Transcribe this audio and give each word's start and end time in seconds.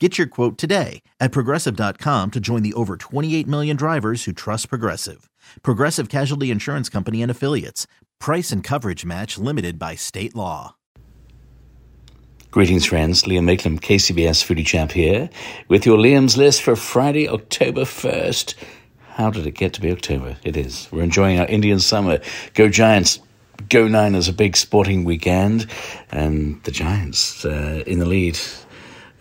Get 0.00 0.18
your 0.18 0.26
quote 0.26 0.58
today 0.58 1.02
at 1.20 1.30
progressive.com 1.30 2.32
to 2.32 2.40
join 2.40 2.64
the 2.64 2.72
over 2.74 2.96
28 2.96 3.46
million 3.46 3.76
drivers 3.76 4.24
who 4.24 4.32
trust 4.32 4.68
Progressive. 4.68 5.30
Progressive 5.62 6.08
Casualty 6.08 6.50
Insurance 6.50 6.88
Company 6.88 7.22
and 7.22 7.30
Affiliates. 7.30 7.86
Price 8.18 8.50
and 8.50 8.64
coverage 8.64 9.04
match 9.04 9.38
limited 9.38 9.78
by 9.78 9.94
state 9.94 10.34
law. 10.34 10.74
Greetings, 12.50 12.86
friends. 12.86 13.22
Liam 13.22 13.44
Mayclem, 13.44 13.80
KCBS 13.80 14.44
Foodie 14.44 14.66
Chap 14.66 14.90
here, 14.90 15.30
with 15.68 15.86
your 15.86 15.98
Liam's 15.98 16.36
list 16.36 16.62
for 16.62 16.74
Friday, 16.74 17.28
October 17.28 17.82
1st. 17.82 18.54
How 19.10 19.30
did 19.30 19.46
it 19.46 19.52
get 19.52 19.74
to 19.74 19.80
be 19.80 19.92
October? 19.92 20.36
It 20.42 20.56
is. 20.56 20.88
We're 20.90 21.02
enjoying 21.04 21.38
our 21.38 21.46
Indian 21.46 21.78
summer. 21.78 22.18
Go 22.54 22.68
Giants. 22.68 23.20
Go 23.68 23.86
Niners, 23.86 24.28
a 24.28 24.32
big 24.32 24.56
sporting 24.56 25.04
weekend, 25.04 25.68
and 26.10 26.62
the 26.64 26.72
Giants 26.72 27.44
uh, 27.44 27.84
in 27.86 28.00
the 28.00 28.04
lead 28.04 28.36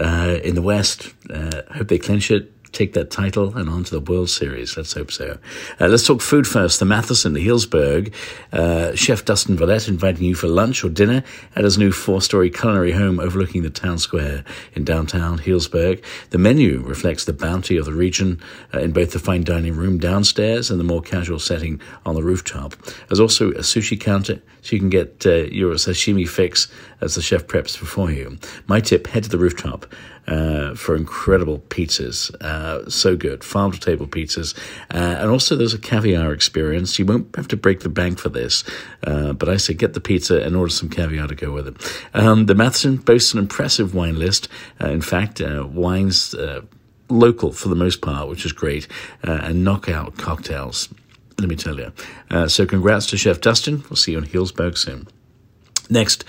uh, 0.00 0.40
in 0.42 0.54
the 0.54 0.62
West. 0.62 1.12
Uh, 1.28 1.62
hope 1.74 1.88
they 1.88 1.98
clinch 1.98 2.30
it 2.30 2.52
take 2.72 2.92
that 2.94 3.10
title 3.10 3.56
and 3.56 3.68
on 3.68 3.84
to 3.84 3.90
the 3.90 4.00
World 4.00 4.30
Series. 4.30 4.76
Let's 4.76 4.92
hope 4.92 5.10
so. 5.10 5.38
Uh, 5.80 5.88
let's 5.88 6.06
talk 6.06 6.20
food 6.20 6.46
first. 6.46 6.78
The 6.78 6.84
Matheson, 6.84 7.34
Healdsburg. 7.34 8.12
Uh, 8.52 8.94
Chef 8.94 9.24
Dustin 9.24 9.56
Valette 9.56 9.88
inviting 9.88 10.24
you 10.24 10.34
for 10.34 10.48
lunch 10.48 10.84
or 10.84 10.88
dinner 10.88 11.22
at 11.56 11.64
his 11.64 11.78
new 11.78 11.92
four-story 11.92 12.50
culinary 12.50 12.92
home 12.92 13.20
overlooking 13.20 13.62
the 13.62 13.70
town 13.70 13.98
square 13.98 14.44
in 14.74 14.84
downtown 14.84 15.38
Healdsburg. 15.38 16.02
The 16.30 16.38
menu 16.38 16.80
reflects 16.80 17.24
the 17.24 17.32
bounty 17.32 17.76
of 17.76 17.84
the 17.84 17.92
region 17.92 18.40
uh, 18.74 18.78
in 18.80 18.92
both 18.92 19.12
the 19.12 19.18
fine 19.18 19.44
dining 19.44 19.74
room 19.74 19.98
downstairs 19.98 20.70
and 20.70 20.78
the 20.78 20.84
more 20.84 21.02
casual 21.02 21.38
setting 21.38 21.80
on 22.06 22.14
the 22.14 22.22
rooftop. 22.22 22.74
There's 23.08 23.20
also 23.20 23.50
a 23.50 23.60
sushi 23.60 24.00
counter 24.00 24.40
so 24.62 24.76
you 24.76 24.80
can 24.80 24.90
get 24.90 25.24
uh, 25.26 25.44
your 25.46 25.74
sashimi 25.74 26.28
fix 26.28 26.68
as 27.00 27.14
the 27.14 27.22
chef 27.22 27.46
preps 27.46 27.76
for 27.76 28.10
you. 28.10 28.38
My 28.66 28.80
tip, 28.80 29.06
head 29.06 29.24
to 29.24 29.30
the 29.30 29.38
rooftop 29.38 29.86
uh, 30.30 30.74
for 30.74 30.94
incredible 30.94 31.58
pizzas. 31.68 32.32
Uh, 32.40 32.88
so 32.88 33.16
good. 33.16 33.42
Farm 33.42 33.72
to 33.72 33.80
table 33.80 34.06
pizzas. 34.06 34.56
Uh, 34.94 35.16
and 35.18 35.30
also, 35.30 35.56
there's 35.56 35.74
a 35.74 35.78
caviar 35.78 36.32
experience. 36.32 36.98
You 36.98 37.04
won't 37.04 37.34
have 37.34 37.48
to 37.48 37.56
break 37.56 37.80
the 37.80 37.88
bank 37.88 38.18
for 38.18 38.28
this, 38.28 38.62
uh, 39.04 39.32
but 39.32 39.48
I 39.48 39.56
say 39.56 39.74
get 39.74 39.94
the 39.94 40.00
pizza 40.00 40.40
and 40.40 40.54
order 40.54 40.70
some 40.70 40.88
caviar 40.88 41.26
to 41.26 41.34
go 41.34 41.50
with 41.52 41.66
it. 41.66 42.04
Um, 42.14 42.46
the 42.46 42.54
Matheson 42.54 42.98
boasts 42.98 43.32
an 43.32 43.40
impressive 43.40 43.94
wine 43.94 44.18
list. 44.18 44.48
Uh, 44.80 44.90
in 44.90 45.02
fact, 45.02 45.40
uh, 45.40 45.66
wines 45.68 46.34
local 47.08 47.50
for 47.50 47.68
the 47.68 47.74
most 47.74 48.00
part, 48.00 48.28
which 48.28 48.46
is 48.46 48.52
great, 48.52 48.86
and 49.22 49.64
knockout 49.64 50.16
cocktails. 50.16 50.88
Let 51.40 51.48
me 51.48 51.56
tell 51.56 51.78
you. 51.78 51.92
so, 52.48 52.66
congrats 52.66 53.06
to 53.06 53.16
Chef 53.16 53.40
Dustin. 53.40 53.82
We'll 53.90 53.96
see 53.96 54.12
you 54.12 54.18
in 54.18 54.24
Healdsburg 54.24 54.78
soon. 54.78 55.08
Next, 55.88 56.24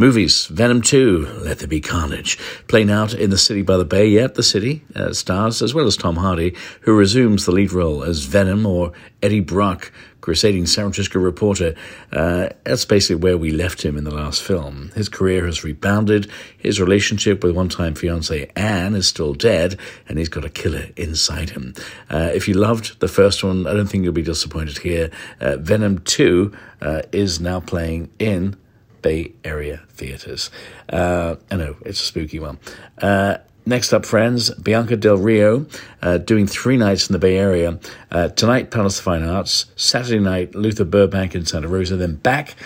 Movies 0.00 0.46
Venom 0.46 0.80
2, 0.80 1.42
Let 1.42 1.58
There 1.58 1.68
Be 1.68 1.82
Carnage, 1.82 2.38
playing 2.68 2.90
out 2.90 3.12
in 3.12 3.28
the 3.28 3.36
city 3.36 3.60
by 3.60 3.76
the 3.76 3.84
bay, 3.84 4.08
yet 4.08 4.34
the 4.34 4.42
city 4.42 4.82
uh, 4.96 5.12
stars, 5.12 5.60
as 5.60 5.74
well 5.74 5.86
as 5.86 5.94
Tom 5.94 6.16
Hardy, 6.16 6.56
who 6.80 6.96
resumes 6.96 7.44
the 7.44 7.52
lead 7.52 7.70
role 7.70 8.02
as 8.02 8.24
Venom 8.24 8.64
or 8.64 8.92
Eddie 9.22 9.40
Brock, 9.40 9.92
crusading 10.22 10.64
San 10.64 10.84
Francisco 10.84 11.18
reporter. 11.18 11.74
Uh, 12.10 12.48
that's 12.64 12.86
basically 12.86 13.16
where 13.16 13.36
we 13.36 13.50
left 13.50 13.84
him 13.84 13.98
in 13.98 14.04
the 14.04 14.14
last 14.14 14.42
film. 14.42 14.90
His 14.94 15.10
career 15.10 15.44
has 15.44 15.64
rebounded, 15.64 16.30
his 16.56 16.80
relationship 16.80 17.44
with 17.44 17.54
one 17.54 17.68
time 17.68 17.94
fiancee 17.94 18.46
Anne 18.56 18.94
is 18.94 19.06
still 19.06 19.34
dead, 19.34 19.78
and 20.08 20.16
he's 20.18 20.30
got 20.30 20.46
a 20.46 20.50
killer 20.50 20.86
inside 20.96 21.50
him. 21.50 21.74
Uh, 22.08 22.30
if 22.32 22.48
you 22.48 22.54
loved 22.54 23.00
the 23.00 23.08
first 23.08 23.44
one, 23.44 23.66
I 23.66 23.74
don't 23.74 23.86
think 23.86 24.04
you'll 24.04 24.14
be 24.14 24.22
disappointed 24.22 24.78
here. 24.78 25.10
Uh, 25.42 25.58
Venom 25.58 25.98
2 25.98 26.56
uh, 26.80 27.02
is 27.12 27.38
now 27.38 27.60
playing 27.60 28.08
in 28.18 28.56
Bay 29.02 29.32
Area 29.44 29.82
theaters. 29.90 30.50
Uh, 30.88 31.36
I 31.50 31.56
know, 31.56 31.76
it's 31.84 32.00
a 32.00 32.04
spooky 32.04 32.38
one. 32.38 32.58
Uh, 32.98 33.38
next 33.66 33.92
up, 33.92 34.04
friends, 34.06 34.50
Bianca 34.50 34.96
Del 34.96 35.16
Rio 35.16 35.66
uh, 36.02 36.18
doing 36.18 36.46
three 36.46 36.76
nights 36.76 37.08
in 37.08 37.12
the 37.12 37.18
Bay 37.18 37.36
Area. 37.36 37.78
Uh, 38.10 38.28
tonight, 38.28 38.70
Palace 38.70 38.98
of 38.98 39.04
Fine 39.04 39.24
Arts. 39.24 39.66
Saturday 39.76 40.20
night, 40.20 40.54
Luther 40.54 40.84
Burbank 40.84 41.34
in 41.34 41.46
Santa 41.46 41.68
Rosa. 41.68 41.96
Then 41.96 42.16
back 42.16 42.56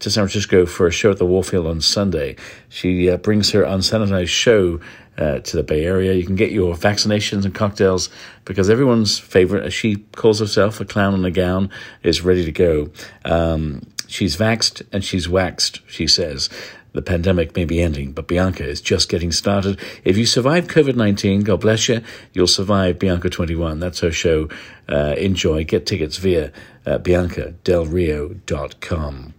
to 0.00 0.10
San 0.10 0.24
Francisco 0.24 0.66
for 0.66 0.86
a 0.86 0.90
show 0.90 1.10
at 1.10 1.18
the 1.18 1.26
Warfield 1.26 1.66
on 1.66 1.80
Sunday. 1.80 2.36
She 2.68 3.08
uh, 3.08 3.16
brings 3.16 3.50
her 3.52 3.62
unsanitized 3.62 4.28
show 4.28 4.80
uh, 5.16 5.38
to 5.38 5.56
the 5.56 5.62
Bay 5.62 5.84
Area. 5.84 6.12
You 6.14 6.26
can 6.26 6.36
get 6.36 6.50
your 6.50 6.74
vaccinations 6.74 7.44
and 7.44 7.54
cocktails 7.54 8.08
because 8.44 8.68
everyone's 8.68 9.18
favorite, 9.18 9.64
as 9.64 9.74
she 9.74 9.96
calls 10.16 10.40
herself, 10.40 10.80
a 10.80 10.84
clown 10.84 11.14
in 11.14 11.24
a 11.24 11.30
gown, 11.30 11.70
is 12.02 12.22
ready 12.22 12.44
to 12.44 12.52
go. 12.52 12.90
Um, 13.24 13.82
She's 14.12 14.36
vaxed 14.36 14.82
and 14.92 15.02
she's 15.02 15.26
waxed, 15.26 15.80
she 15.86 16.06
says. 16.06 16.50
The 16.92 17.00
pandemic 17.00 17.56
may 17.56 17.64
be 17.64 17.80
ending, 17.80 18.12
but 18.12 18.28
Bianca 18.28 18.62
is 18.62 18.82
just 18.82 19.08
getting 19.08 19.32
started. 19.32 19.80
If 20.04 20.18
you 20.18 20.26
survive 20.26 20.66
COVID 20.66 20.96
19, 20.96 21.40
God 21.40 21.62
bless 21.62 21.88
you, 21.88 22.02
you'll 22.34 22.46
survive 22.46 22.98
Bianca 22.98 23.30
21. 23.30 23.80
That's 23.80 24.00
her 24.00 24.12
show. 24.12 24.50
Uh, 24.86 25.14
enjoy. 25.16 25.64
Get 25.64 25.86
tickets 25.86 26.18
via 26.18 26.52
uh, 26.84 26.98
biancadelrio.com. 26.98 29.34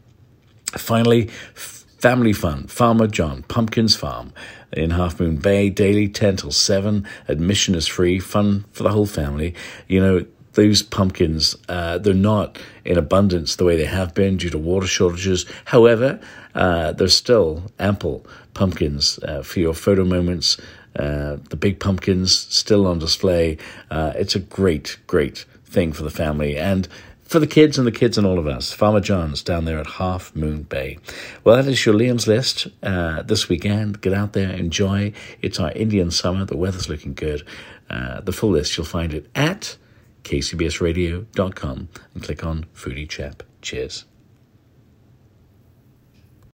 Finally, 0.71 1.27
family 1.53 2.33
fun. 2.33 2.65
Farmer 2.65 3.05
John, 3.05 3.43
Pumpkins 3.43 3.95
Farm 3.95 4.33
in 4.71 4.89
Half 4.89 5.19
Moon 5.19 5.37
Bay, 5.37 5.69
daily 5.69 6.09
10 6.09 6.37
till 6.37 6.51
7. 6.51 7.07
Admission 7.27 7.75
is 7.75 7.85
free, 7.85 8.19
fun 8.19 8.65
for 8.71 8.81
the 8.81 8.89
whole 8.89 9.05
family. 9.05 9.53
You 9.87 10.01
know, 10.01 10.25
those 10.53 10.81
pumpkins, 10.81 11.55
uh, 11.67 11.97
they're 11.97 12.13
not 12.13 12.57
in 12.85 12.97
abundance 12.97 13.55
the 13.55 13.65
way 13.65 13.75
they 13.75 13.85
have 13.85 14.13
been 14.13 14.37
due 14.37 14.49
to 14.49 14.57
water 14.57 14.87
shortages. 14.87 15.45
However, 15.65 16.19
uh, 16.55 16.91
there's 16.93 17.15
still 17.15 17.71
ample 17.79 18.25
pumpkins 18.53 19.19
uh, 19.23 19.41
for 19.41 19.59
your 19.59 19.73
photo 19.73 20.03
moments. 20.03 20.57
Uh, 20.95 21.37
the 21.49 21.55
big 21.55 21.79
pumpkins 21.79 22.37
still 22.37 22.85
on 22.85 22.99
display. 22.99 23.57
Uh, 23.89 24.13
it's 24.15 24.35
a 24.35 24.39
great, 24.39 24.97
great 25.07 25.45
thing 25.65 25.91
for 25.91 26.03
the 26.03 26.11
family 26.11 26.55
and 26.55 26.87
for 27.23 27.39
the 27.39 27.47
kids 27.47 27.79
and 27.79 27.87
the 27.87 27.91
kids 27.91 28.15
and 28.15 28.27
all 28.27 28.37
of 28.37 28.45
us. 28.45 28.71
Farmer 28.71 28.99
John's 28.99 29.41
down 29.41 29.65
there 29.65 29.79
at 29.79 29.87
Half 29.87 30.35
Moon 30.35 30.63
Bay. 30.63 30.99
Well, 31.43 31.55
that 31.55 31.67
is 31.67 31.83
your 31.83 31.95
Liam's 31.95 32.27
list 32.27 32.67
uh, 32.83 33.23
this 33.23 33.49
weekend. 33.49 34.01
Get 34.01 34.13
out 34.13 34.33
there, 34.33 34.51
enjoy. 34.51 35.13
It's 35.41 35.59
our 35.59 35.71
Indian 35.71 36.11
summer. 36.11 36.45
The 36.45 36.57
weather's 36.57 36.89
looking 36.89 37.15
good. 37.15 37.43
the 37.89 38.31
full 38.31 38.51
list, 38.51 38.77
you'll 38.77 38.85
find 38.85 39.15
it 39.15 39.27
at 39.33 39.77
kcbsradio.com 40.23 41.89
and 42.13 42.23
click 42.23 42.43
on 42.43 42.65
Foodie 42.73 43.09
Chap. 43.09 43.43
Cheers. 43.61 44.05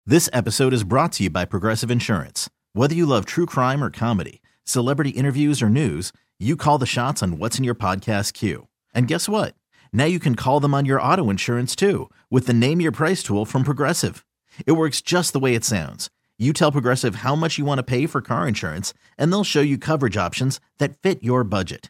This 0.06 0.30
episode 0.32 0.74
is 0.74 0.86
brought 0.86 1.12
to 1.14 1.24
you 1.24 1.30
by 1.30 1.44
Progressive 1.44 1.92
Insurance. 1.92 2.50
Whether 2.74 2.96
you 2.96 3.06
love 3.06 3.26
true 3.26 3.46
crime 3.46 3.84
or 3.84 3.90
comedy, 3.90 4.42
celebrity 4.64 5.10
interviews 5.10 5.62
or 5.62 5.70
news, 5.70 6.14
you 6.40 6.56
call 6.56 6.78
the 6.78 6.86
shots 6.86 7.22
on 7.22 7.40
what's 7.40 7.58
in 7.58 7.66
your 7.66 7.76
podcast 7.76 8.34
queue. 8.34 8.68
And 8.94 9.08
guess 9.08 9.28
what? 9.28 9.56
Now 9.92 10.06
you 10.06 10.20
can 10.20 10.36
call 10.36 10.60
them 10.60 10.74
on 10.74 10.86
your 10.86 11.02
auto 11.02 11.30
insurance 11.30 11.76
too 11.76 12.10
with 12.30 12.48
the 12.48 12.54
Name 12.54 12.80
Your 12.80 12.92
Price 12.92 13.22
tool 13.22 13.44
from 13.44 13.64
Progressive. 13.64 14.24
It 14.66 14.74
works 14.74 15.02
just 15.02 15.34
the 15.34 15.40
way 15.40 15.56
it 15.56 15.66
sounds. 15.66 16.10
You 16.38 16.54
tell 16.54 16.72
Progressive 16.72 17.16
how 17.16 17.36
much 17.36 17.58
you 17.58 17.66
want 17.66 17.80
to 17.80 17.84
pay 17.84 18.06
for 18.06 18.22
car 18.22 18.48
insurance, 18.48 18.94
and 19.18 19.32
they'll 19.32 19.44
show 19.44 19.62
you 19.62 19.78
coverage 19.78 20.18
options 20.18 20.60
that 20.78 21.02
fit 21.02 21.24
your 21.24 21.44
budget. 21.44 21.90